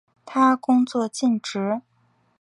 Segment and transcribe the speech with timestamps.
[0.25, 1.79] 他工作尽职。